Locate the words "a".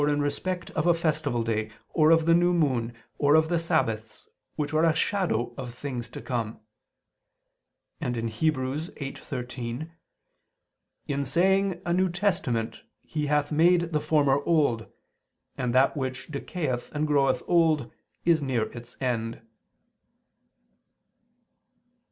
0.87-0.93, 4.83-4.95, 11.85-11.93